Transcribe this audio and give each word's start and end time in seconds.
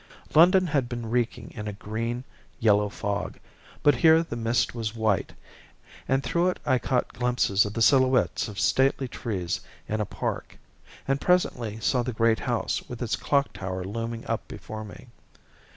London 0.33 0.65
had 0.65 0.89
been 0.89 1.11
reeking 1.11 1.51
in 1.51 1.67
a 1.67 1.73
green 1.73 2.23
yellow 2.59 2.89
fog, 2.89 3.37
but 3.83 3.93
here 3.97 4.23
the 4.23 4.35
mist 4.35 4.73
was 4.73 4.95
white, 4.95 5.31
and 6.07 6.23
through 6.23 6.49
it 6.49 6.59
I 6.65 6.79
caught 6.79 7.13
glimpses 7.13 7.65
of 7.65 7.73
the 7.75 7.83
silhouettes 7.83 8.47
of 8.47 8.59
stately 8.59 9.07
trees 9.07 9.61
in 9.87 10.01
a 10.01 10.05
park, 10.07 10.57
and 11.07 11.21
presently 11.21 11.79
saw 11.81 12.01
the 12.01 12.13
great 12.13 12.39
house 12.39 12.81
with 12.89 12.99
its 13.03 13.15
clock 13.15 13.53
tower 13.53 13.83
looming 13.83 14.25
up 14.25 14.47
before 14.47 14.83
me. 14.83 15.05